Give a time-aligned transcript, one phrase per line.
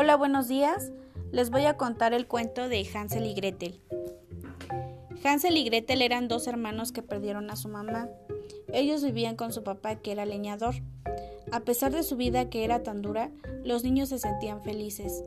[0.00, 0.92] Hola, buenos días.
[1.32, 3.80] Les voy a contar el cuento de Hansel y Gretel.
[5.24, 8.08] Hansel y Gretel eran dos hermanos que perdieron a su mamá.
[8.72, 10.76] Ellos vivían con su papá que era leñador.
[11.50, 13.32] A pesar de su vida que era tan dura,
[13.64, 15.24] los niños se sentían felices.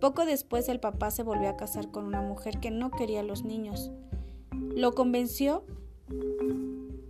[0.00, 3.24] Poco después el papá se volvió a casar con una mujer que no quería a
[3.24, 3.90] los niños.
[4.52, 5.64] Lo convenció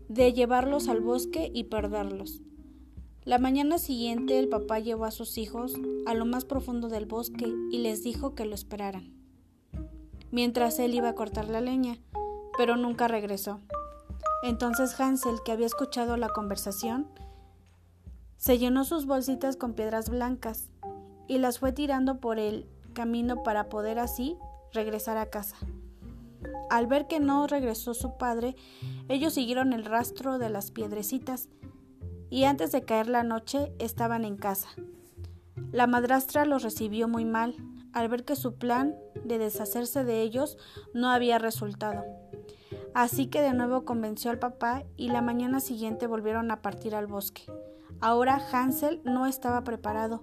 [0.09, 2.41] de llevarlos al bosque y perderlos.
[3.25, 5.75] La mañana siguiente el papá llevó a sus hijos
[6.07, 9.13] a lo más profundo del bosque y les dijo que lo esperaran,
[10.31, 11.99] mientras él iba a cortar la leña,
[12.57, 13.61] pero nunca regresó.
[14.43, 17.09] Entonces Hansel, que había escuchado la conversación,
[18.39, 20.71] se llenó sus bolsitas con piedras blancas
[21.29, 24.39] y las fue tirando por el camino para poder así
[24.73, 25.57] regresar a casa.
[26.71, 28.57] Al ver que no regresó su padre,
[29.11, 31.51] ellos siguieron el rastro de las piedrecitas
[32.31, 34.69] y antes de caer la noche estaban en casa.
[35.73, 37.57] La madrastra los recibió muy mal
[37.93, 40.57] al ver que su plan de deshacerse de ellos
[40.95, 42.05] no había resultado.
[42.95, 47.07] Así que de nuevo convenció al papá y la mañana siguiente volvieron a partir al
[47.07, 47.43] bosque.
[48.01, 50.23] Ahora Hansel no estaba preparado,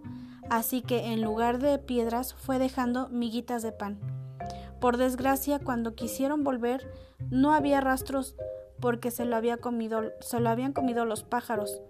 [0.49, 3.99] así que en lugar de piedras fue dejando miguitas de pan.
[4.79, 6.91] Por desgracia, cuando quisieron volver,
[7.29, 8.35] no había rastros
[8.79, 11.81] porque se lo, había comido, se lo habían comido los pájaros.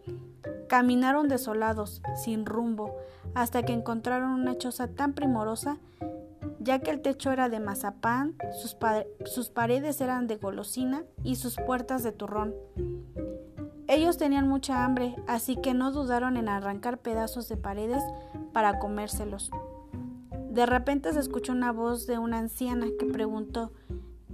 [0.68, 2.96] Caminaron desolados, sin rumbo,
[3.34, 5.78] hasta que encontraron una choza tan primorosa,
[6.60, 8.78] ya que el techo era de mazapán, sus,
[9.26, 12.54] sus paredes eran de golosina y sus puertas de turrón.
[13.88, 18.04] Ellos tenían mucha hambre, así que no dudaron en arrancar pedazos de paredes
[18.52, 19.50] para comérselos.
[20.50, 23.72] De repente se escuchó una voz de una anciana que preguntó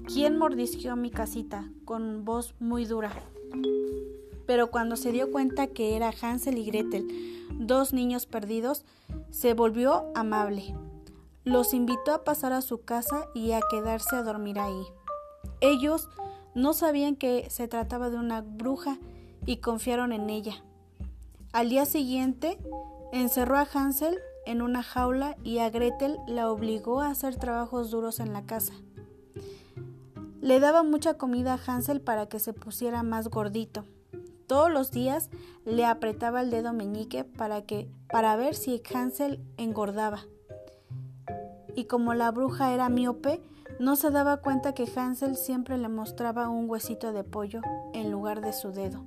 [0.06, 1.70] ¿Quién mordisqueó mi casita?
[1.86, 3.12] con voz muy dura.
[4.46, 7.08] Pero cuando se dio cuenta que era Hansel y Gretel,
[7.52, 8.86] dos niños perdidos,
[9.30, 10.76] se volvió amable.
[11.46, 14.84] Los invitó a pasar a su casa y a quedarse a dormir ahí.
[15.62, 16.10] Ellos
[16.56, 18.98] no sabían que se trataba de una bruja
[19.46, 20.64] y confiaron en ella.
[21.52, 22.58] Al día siguiente,
[23.12, 28.20] encerró a Hansel en una jaula y a Gretel la obligó a hacer trabajos duros
[28.20, 28.74] en la casa.
[30.44, 33.86] Le daba mucha comida a Hansel para que se pusiera más gordito.
[34.46, 35.30] Todos los días
[35.64, 40.26] le apretaba el dedo meñique para que para ver si Hansel engordaba.
[41.78, 43.42] Y como la bruja era miope,
[43.80, 47.62] no se daba cuenta que Hansel siempre le mostraba un huesito de pollo
[47.94, 49.06] en lugar de su dedo.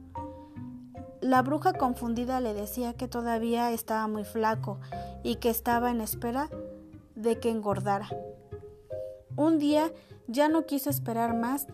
[1.21, 4.81] La bruja confundida le decía que todavía estaba muy flaco
[5.23, 6.49] y que estaba en espera
[7.15, 8.09] de que engordara.
[9.37, 9.93] Un día
[10.28, 11.66] ya no quiso esperar más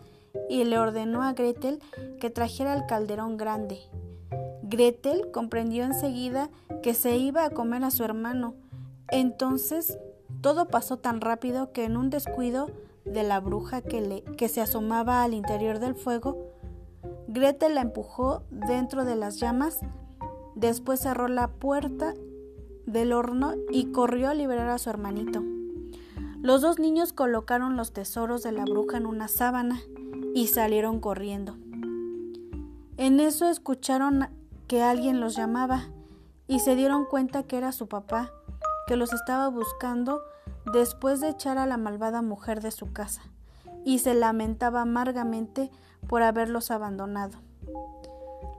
[0.49, 1.79] y le ordenó a Gretel
[2.19, 3.79] que trajera el calderón grande.
[4.63, 6.49] Gretel comprendió enseguida
[6.81, 8.55] que se iba a comer a su hermano.
[9.09, 9.97] Entonces
[10.41, 12.71] todo pasó tan rápido que en un descuido
[13.05, 16.53] de la bruja que, que se asomaba al interior del fuego,
[17.27, 19.79] Gretel la empujó dentro de las llamas,
[20.55, 22.13] después cerró la puerta
[22.85, 25.43] del horno y corrió a liberar a su hermanito.
[26.43, 29.79] Los dos niños colocaron los tesoros de la bruja en una sábana
[30.35, 31.55] y salieron corriendo.
[32.97, 34.27] En eso escucharon
[34.67, 35.85] que alguien los llamaba
[36.45, 38.33] y se dieron cuenta que era su papá,
[38.87, 40.21] que los estaba buscando
[40.73, 43.21] después de echar a la malvada mujer de su casa,
[43.85, 45.71] y se lamentaba amargamente
[46.09, 47.37] por haberlos abandonado.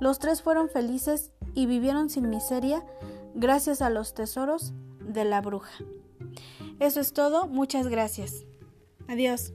[0.01, 2.83] Los tres fueron felices y vivieron sin miseria
[3.35, 5.75] gracias a los tesoros de la bruja.
[6.81, 8.45] Eso es todo, muchas gracias.
[9.09, 9.53] Adiós.